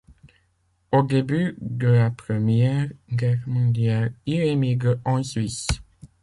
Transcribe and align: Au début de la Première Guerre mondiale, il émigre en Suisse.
Au 0.91 1.03
début 1.03 1.55
de 1.61 1.85
la 1.85 2.09
Première 2.09 2.89
Guerre 3.11 3.37
mondiale, 3.45 4.15
il 4.25 4.39
émigre 4.41 4.95
en 5.05 5.21
Suisse. 5.21 5.67